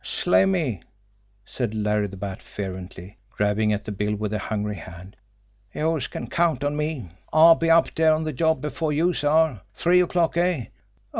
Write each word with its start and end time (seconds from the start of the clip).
"Slimmy," 0.03 0.81
said 1.45 1.75
Larry 1.75 2.07
the 2.07 2.17
Bat 2.17 2.41
fervently, 2.41 3.19
grabbing 3.29 3.71
at 3.71 3.85
the 3.85 3.91
bill 3.91 4.15
with 4.15 4.33
a 4.33 4.39
hungry 4.39 4.77
hand, 4.77 5.15
"youse 5.75 6.07
can 6.07 6.25
count 6.27 6.63
on 6.63 6.75
me. 6.75 7.09
I'll 7.31 7.53
be 7.53 7.69
up 7.69 7.93
dere 7.93 8.13
on 8.13 8.23
de 8.23 8.33
job 8.33 8.61
before 8.61 8.91
youse 8.91 9.23
are. 9.23 9.61
Three 9.75 10.01
o'clock, 10.01 10.37
eh? 10.37 10.65